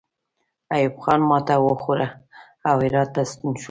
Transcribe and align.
ایوب 0.73 0.95
خان 1.03 1.21
ماته 1.29 1.55
وخوړه 1.61 2.07
او 2.69 2.75
هرات 2.83 3.09
ته 3.15 3.21
ستون 3.31 3.51
شو. 3.55 3.59